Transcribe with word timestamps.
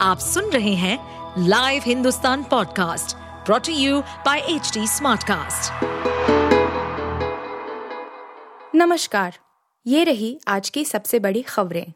आप 0.00 0.18
सुन 0.18 0.44
रहे 0.44 0.74
हैं 0.74 0.98
live 1.38 1.82
Hindustan 1.86 2.42
podcast 2.42 3.16
brought to 3.46 3.72
you 3.72 4.00
by 4.00 4.38
H 4.38 4.78
Smartcast. 4.78 5.72
नमस्कार, 8.74 9.38
ये 9.86 10.04
रही 10.04 10.40
आज 10.48 10.70
की 10.70 10.84
सबसे 10.84 11.18
बड़ी 11.18 11.42
खबरें। 11.42 11.92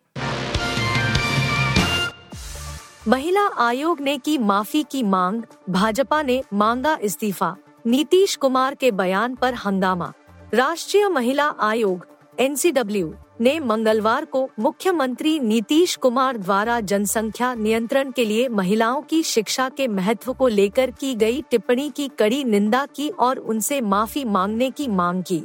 महिला 3.08 3.46
आयोग 3.58 4.00
ने 4.00 4.18
की 4.18 4.38
माफ़ी 4.38 4.82
की 4.82 5.02
मांग, 5.02 5.42
भाजपा 5.70 6.22
ने 6.22 6.42
मांगा 6.54 6.98
इस्तीफा। 7.02 7.56
नीतीश 7.86 8.36
कुमार 8.36 8.74
के 8.74 8.90
बयान 8.90 9.34
पर 9.34 9.54
हंगामा। 9.54 10.12
राष्ट्रीय 10.54 11.08
महिला 11.08 11.54
आयोग 11.60 12.06
एनसीडब्ल्यू 12.40 13.14
ने 13.40 13.60
मंगलवार 13.60 14.24
को 14.24 14.50
मुख्यमंत्री 14.58 15.38
नीतीश 15.40 15.96
कुमार 15.96 16.36
द्वारा 16.36 16.80
जनसंख्या 16.80 17.54
नियंत्रण 17.54 18.10
के 18.10 18.24
लिए 18.24 18.48
महिलाओं 18.48 19.02
की 19.02 19.22
शिक्षा 19.22 19.68
के 19.68 19.88
महत्व 19.88 20.32
को 20.32 20.48
लेकर 20.48 20.90
की 20.90 21.14
गई 21.14 21.42
टिप्पणी 21.50 21.90
की 21.90 22.08
कड़ी 22.08 22.44
निंदा 22.44 22.86
की 22.86 23.08
और 23.08 23.38
उनसे 23.38 23.80
माफ़ी 23.80 24.24
मांगने 24.24 24.70
की 24.70 24.88
मांग 24.88 25.22
की। 25.22 25.42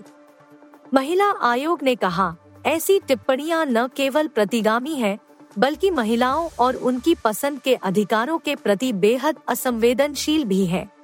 महिला 0.94 1.32
आयोग 1.42 1.84
ने 1.84 1.96
कहा, 1.96 2.36
ऐसी 2.66 3.00
टिप्पणियाँ 3.00 3.66
न 3.66 3.88
केवल 3.88 4.28
प्रतिगामी 4.28 4.96
है, 4.96 5.20
बल्कि 5.60 5.92
महिलाओं 5.92 6.50
और 6.60 6.76
उनकी 6.76 7.16
पसंद 7.16 7.60
के 7.60 7.76
अधिकारों 7.76 8.38
के 8.38 8.56
प्रति 8.56 8.94
बेहद 8.94 9.36
असंवेदनशील 9.48 10.44
भी 10.44 10.66
है। 10.66 10.95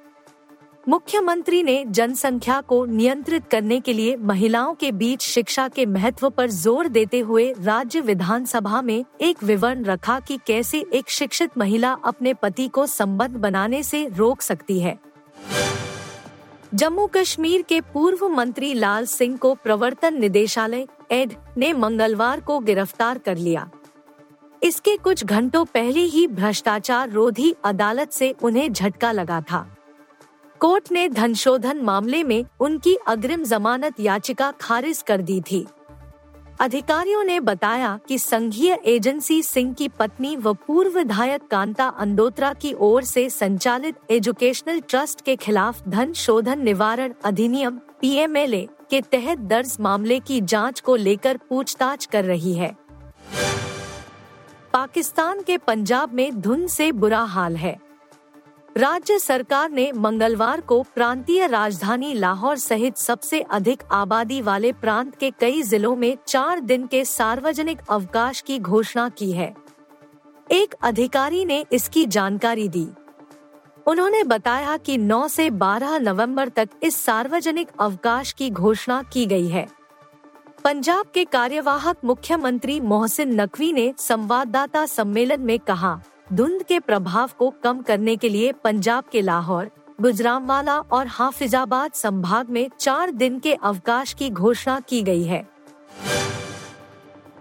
मुख्यमंत्री 0.88 1.62
ने 1.62 1.84
जनसंख्या 1.86 2.60
को 2.60 2.84
नियंत्रित 2.84 3.46
करने 3.46 3.78
के 3.80 3.92
लिए 3.92 4.16
महिलाओं 4.16 4.74
के 4.74 4.90
बीच 4.92 5.22
शिक्षा 5.22 5.66
के 5.68 5.86
महत्व 5.86 6.28
पर 6.30 6.50
ज़ोर 6.50 6.88
देते 6.88 7.18
हुए 7.18 7.52
राज्य 7.58 8.00
विधानसभा 8.00 8.80
में 8.82 9.04
एक 9.20 9.42
विवरण 9.42 9.84
रखा 9.84 10.18
कि 10.20 10.38
कैसे 10.46 10.84
एक 10.92 11.10
शिक्षित 11.10 11.58
महिला 11.58 11.92
अपने 12.04 12.32
पति 12.34 12.66
को 12.68 12.86
संबंध 12.86 13.36
बनाने 13.36 13.82
से 13.82 14.06
रोक 14.08 14.40
सकती 14.40 14.78
है। 14.80 14.98
जम्मू 16.74 17.06
कश्मीर 17.06 17.62
के 17.62 17.80
पूर्व 17.92 18.28
मंत्री 18.28 18.72
लाल 18.74 19.06
सिंह 19.06 19.36
को 19.36 19.54
प्रवर्तन 19.54 20.18
निदेशालय 20.20 20.86
एड 21.10 21.34
ने 21.56 21.72
मंगलवार 21.72 22.40
को 22.40 22.58
गिरफ़्तार 22.60 23.18
कर 23.18 23.36
लिया। 23.36 23.68
इसके 24.62 24.96
कुछ 24.96 25.24
घंटों 25.24 25.64
पहले 25.64 26.00
ही 26.00 26.26
भ्रष्टाचार 26.26 27.10
रोधी 27.10 27.54
अदालत 27.64 28.12
से 28.12 28.34
उन्हें 28.42 28.72
झटका 28.72 29.12
लगा 29.12 29.40
था। 29.40 29.66
कोर्ट 30.62 30.92
ने 30.92 31.08
धनशोधन 31.08 31.76
मामले 31.76 32.24
में 32.24 32.44
उनकी 32.60 32.94
अग्रिम 33.06 33.44
जमानत 33.44 34.00
याचिका 34.00 34.50
खारिज 34.60 35.02
कर 35.02 35.22
दी 35.22 35.40
थी। 35.40 35.66
अधिकारियों 36.60 37.24
ने 37.24 37.40
बताया 37.40 38.00
कि 38.08 38.18
संघीय 38.18 38.78
एजेंसी 38.84 39.42
सिंह 39.42 39.74
की 39.74 39.88
पत्नी 39.88 40.36
व 40.36 40.52
पूर्व 40.54 40.98
विधायक 40.98 41.46
कांता 41.50 41.88
अंदोत्रा 41.88 42.52
की 42.52 42.74
ओर 42.78 43.02
से 43.02 43.30
संचालित 43.30 43.96
एजुकेशनल 44.10 44.80
ट्रस्ट 44.80 45.20
के 45.20 45.36
खिलाफ 45.36 45.88
धन 45.88 46.12
शोधन 46.12 46.58
निवारण 46.58 47.14
अधिनियम 47.24 47.80
पीएमएलए 48.00 48.68
के 48.90 49.00
तहत 49.00 49.38
दर्ज 49.38 49.76
मामले 49.80 50.20
की 50.20 50.40
जाँच 50.40 50.80
को 50.80 50.96
लेकर 50.96 51.36
पूछताछ 51.36 52.06
कर 52.06 52.24
रही 52.24 52.54
है। 52.54 52.76
पाकिस्तान 54.72 55.42
के 55.42 55.58
पंजाब 55.58 56.12
में 56.12 56.40
धुंध 56.40 56.68
से 56.68 56.92
बुरा 56.92 57.20
हाल 57.20 57.56
है। 57.56 57.91
राज्य 58.76 59.18
सरकार 59.18 59.70
ने 59.70 59.92
मंगलवार 59.92 60.60
को 60.60 60.82
प्रांतीय 60.82 61.46
राजधानी 61.46 62.14
लाहौर 62.14 62.56
सहित 62.56 62.96
सबसे 62.96 63.40
अधिक 63.40 63.82
आबादी 63.92 64.40
वाले 64.42 64.72
प्रांत 64.72 65.14
के 65.14 65.30
कई 65.30 65.62
जिलों 65.62 65.96
में 65.96 66.16
चार 66.26 66.60
दिन 66.60 66.86
के 66.86 67.04
सार्वजनिक 67.04 67.78
अवकाश 67.90 68.40
की 68.40 68.58
घोषणा 68.58 69.08
की 69.08 69.32
है। 69.32 69.54
एक 70.50 70.74
अधिकारी 70.82 71.44
ने 71.44 71.64
इसकी 71.72 72.06
जानकारी 72.06 72.68
दी। 72.68 72.88
उन्होंने 73.86 74.24
बताया 74.24 74.76
कि 74.76 74.98
9 74.98 75.28
से 75.28 75.50
12 75.50 75.98
नवंबर 75.98 76.48
तक 76.48 76.68
इस 76.82 76.96
सार्वजनिक 76.96 77.68
अवकाश 77.80 78.32
की 78.32 78.50
घोषणा 78.50 79.02
की 79.02 79.26
गई 79.26 79.48
है। 79.48 79.68
पंजाब 80.64 81.06
के 81.14 81.24
कार्यवाहक 81.24 81.96
मुख्यमंत्री 82.04 82.80
मोहसिन 82.80 83.40
नकवी 83.40 83.72
ने 83.72 83.94
संवाददाता 83.98 84.86
सम्मेलन 84.86 85.40
में 85.40 85.58
कहा 85.58 86.00
धुंध 86.32 86.62
के 86.62 86.78
प्रभाव 86.80 87.30
को 87.38 87.54
कम 87.62 87.80
करने 87.82 88.16
के 88.16 88.28
लिए 88.28 88.52
पंजाब 88.52 89.04
के 89.12 89.20
लाहौर 89.20 89.70
गुजरामवाला 90.00 90.78
और 90.78 91.06
हाफिजाबाद 91.06 91.92
संभाग 91.92 92.50
में 92.50 92.70
चार 92.80 93.10
दिन 93.10 93.38
के 93.38 93.54
अवकाश 93.54 94.12
की 94.12 94.30
घोषणा 94.30 94.80
की 94.80 95.02
गई 95.02 95.22
है। 95.22 95.48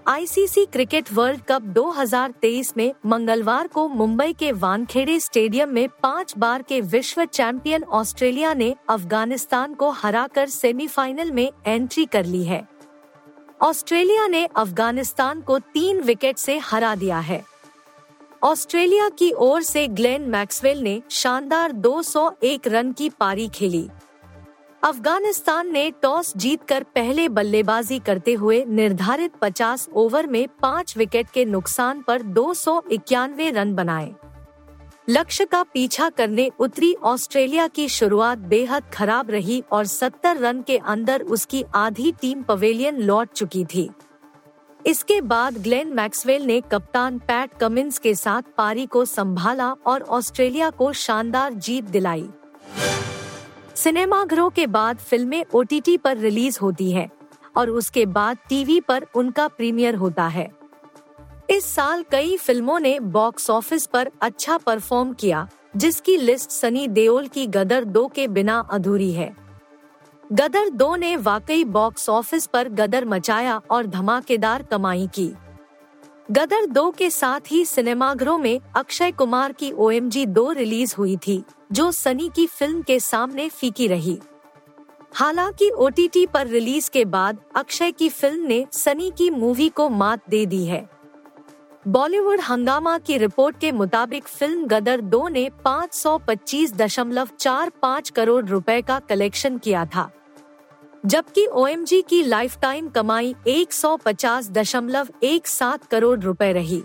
आईसीसी 0.07 0.66
क्रिकेट 0.66 1.13
वर्ल्ड 1.13 1.41
कप 1.41 1.62
2023 1.62 2.78
में 2.78 2.94
मंगलवार 3.06 3.68
को 3.68 3.88
मुंबई 3.88 4.34
के 4.34 4.52
वानखेड़े 4.52 5.19
स्टेडियम 5.19 5.69
में 5.69 5.88
पाँच 6.03 6.34
बार 6.38 6.62
के 6.62 6.81
विश्व 6.81 7.25
चैंपियन 7.25 7.84
ऑस्ट्रेलिया 7.84 8.53
ने 8.53 8.75
अफ़गानिस्तान 8.90 9.73
को 9.73 9.90
हराकर 9.90 10.47
सेमीफाइनल 10.47 11.31
में 11.31 11.52
एंट्री 11.68 12.06
कर 12.06 12.25
ली 12.25 12.44
है। 12.44 12.68
ऑस्ट्रेलिया 13.62 14.28
ने 14.28 14.46
अफ़गानिस्तान 14.46 15.41
को 15.41 15.59
तीन 15.59 16.02
विकेट 16.02 16.38
से 16.38 16.58
हरा 16.58 16.96
दिया 16.96 17.19
है। 17.19 17.51
ऑस्ट्रेलिया 18.44 19.09
की 19.09 19.31
ओर 19.31 19.62
से 19.62 19.88
ग्लेन 19.88 20.22
मैक्सवेल 20.22 20.79
ने 20.81 21.02
शानदार 21.09 21.72
201 21.72 22.68
रन 22.68 22.91
की 22.91 23.09
पारी 23.09 23.47
खेली। 23.47 23.90
अफ़गानिस्तान 24.84 25.72
ने 25.72 25.91
टॉस 26.02 26.34
जीतकर 26.38 26.84
पहले 26.84 27.29
बल्लेबाजी 27.29 28.00
करते 28.00 28.34
हुए 28.34 28.63
निर्धारित 28.66 29.31
50 29.41 29.88
ओवर 29.94 30.28
में 30.28 30.47
पाँच 30.62 30.97
विकेट 30.97 31.29
के 31.29 31.46
नुकसान 31.46 32.02
पर 32.02 32.22
दो 32.22 32.53
सौ 32.53 32.81
इक्यानवे 32.91 33.50
रन 33.50 33.75
बनाए। 33.75 34.12
लक्ष्य 35.09 35.46
का 35.46 35.63
पीछा 35.63 36.09
करने 36.09 36.50
उतरी 36.59 36.94
ऑस्ट्रेलिया 37.03 37.68
की 37.68 37.90
शुरुआत 37.90 38.38
बेहद 38.38 38.84
खराब 38.94 39.31
रही 39.31 39.63
और 39.72 39.85
70 39.85 40.38
रन 40.38 40.62
के 40.62 40.78
अंदर 40.78 41.22
उसकी 41.22 41.63
आधी 41.75 42.12
टीम 42.12 42.44
पवेलियन 42.44 43.02
लौट 43.02 43.29
चुकी 43.31 43.66
थी। 43.66 43.90
इसके 44.86 45.19
बाद 45.22 45.58
ग्लेन 45.58 45.94
मैक्सवेल 45.94 46.44
ने 46.44 46.59
कप्तान 46.62 47.18
पैट 47.19 47.53
कमिंस 47.53 48.00
के 48.00 48.14
साथ 48.16 48.42
पारी 48.58 48.86
को 48.86 49.03
संभाला 49.06 49.69
और 49.86 50.02
ऑस्ट्रेलिया 50.02 50.69
को 50.69 50.92
शानदार 50.94 51.53
जीत 51.53 51.84
दिलाई। 51.84 52.28
सिनेमाघरों 53.75 54.50
के 54.50 54.66
बाद 54.68 54.97
फ़िल्में 54.97 55.44
ओटीटी 55.53 55.97
पर 55.97 56.18
रिलीज़ 56.18 56.59
होती 56.59 56.91
हैं 56.91 57.09
और 57.58 57.70
उसके 57.70 58.06
बाद 58.06 58.38
टीवी 58.50 58.80
पर 58.80 59.06
उनका 59.16 59.47
प्रीमियर 59.47 59.96
होता 59.96 60.28
है। 60.28 60.50
इस 61.50 61.66
साल 61.66 62.03
कई 62.12 62.36
फ़िल्मों 62.38 62.80
ने 62.80 63.00
बॉक्स 63.00 63.50
ऑफ़िस 63.50 63.86
पर 63.86 64.09
अच्छा 64.22 64.58
परफॉर्म 64.58 65.14
किया, 65.14 65.47
जिसकी 65.75 66.18
लिस्ट 66.18 66.50
सनी 66.50 66.88
देओल 66.88 67.28
की 67.28 67.46
गदर 67.47 67.84
दो 67.84 68.08
के 68.08 68.28
बिना 68.28 68.59
अधूरी 68.72 69.12
है। 69.12 69.34
गदर 70.34 70.69
दो 70.69 70.96
ने 70.96 71.18
वाकई 71.18 71.64
बॉक्स 71.64 72.09
ऑफ़िस 72.09 72.46
पर 72.46 72.69
गदर 72.69 73.06
मचाया 73.06 73.62
और 73.69 73.86
धमाकेदार 73.86 74.64
कमाई 74.64 75.08
की। 75.08 75.34
गदर 76.31 76.66
दो 76.66 76.92
के 76.92 77.09
साथ 77.09 77.40
ही 77.47 77.66
सिनेमाघरों 77.66 78.38
में 78.38 78.59
अक्षय 78.75 79.12
कुमार 79.12 79.52
की 79.52 79.72
ओ 79.72 79.91
एम 79.91 80.09
दो 80.09 80.52
रिलीज़ 80.52 80.96
हुई 80.97 81.18
थी, 81.18 81.44
जो 81.72 81.91
सनी 81.91 82.31
की 82.36 82.47
फ़िल्म 82.47 82.81
के 82.81 83.00
सामने 83.00 83.50
फीकी 83.50 83.88
रही। 83.88 84.20
हालाँकि 85.14 85.70
ओटीटी 85.70 86.28
पर 86.28 86.47
रिलीज़ 86.47 86.91
के 86.91 87.06
बाद 87.06 87.38
अक्षय 87.56 87.91
की 87.91 88.09
फ़िल्म 88.09 88.46
ने 88.46 88.68
सनी 88.72 89.14
की 89.18 89.30
मूवी 89.30 89.70
को 89.70 89.90
मात 89.90 90.22
दे 90.30 90.46
दी 90.46 90.66
है। 90.66 90.90
बॉलीवुड 91.88 92.40
हंगामा 92.40 92.97
की 92.97 93.18
रिपोर्ट 93.18 93.59
के 93.59 93.72
मुताबिक 93.72 94.28
फ़िल्म 94.28 94.66
गदर 94.66 95.02
दो 95.02 95.28
ने 95.28 95.50
525.45 95.66 98.09
करोड़ 98.09 98.46
रुपए 98.46 98.81
का 98.81 99.00
कलेक्शन 99.00 99.58
किया 99.58 99.86
था। 99.86 100.12
जबकि 101.06 101.46
ओएमजी 101.46 102.02
की 102.02 102.24
लाइफ 102.24 102.58
टाइम 102.62 102.90
कमाई 102.90 103.36
एक 103.48 103.74
सौ 103.74 103.98
पचास 103.98 104.50
दशमलव 104.50 105.08
एक 105.24 105.48
सात 105.48 105.86
करोड़ 105.86 106.20
रुपए 106.20 106.54
रही। 106.54 106.84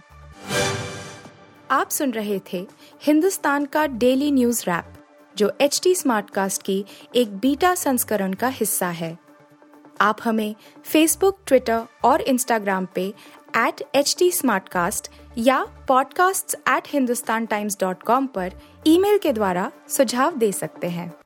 आप 1.71 1.91
सुन 1.91 2.11
रहे 2.11 2.41
थे 2.53 2.67
हिंदुस्तान 3.03 3.65
का 3.65 3.87
डेली 3.87 4.31
न्यूज़ 4.31 4.63
रैप 4.63 4.85
जो 5.37 5.53
एच 5.61 5.81
टी 5.85 5.95
स्मार्ट 5.95 6.31
कास्ट 6.31 6.63
की 6.63 6.85
एक 7.15 7.37
बीटा 7.37 7.75
संस्करण 7.75 8.33
का 8.33 8.49
हिस्सा 8.49 8.89
है। 8.89 9.19
आप 10.01 10.19
हमें 10.25 10.55
फेसबुक 10.85 11.39
ट्विटर 11.47 11.83
और 12.05 12.21
इंस्टाग्राम 12.21 12.89
पे 12.95 13.15
एट 13.57 13.83
एच 13.95 14.17
टी 14.19 14.33
या 15.39 15.67
podcasts@hindustantimes.com 15.91 18.27
पर 18.27 18.53
ईमेल 18.87 19.19
के 19.19 19.33
द्वारा 19.33 19.73
सुझाव 19.89 20.37
दे 20.37 20.53
सकते 20.53 20.87
हैं। 20.87 21.26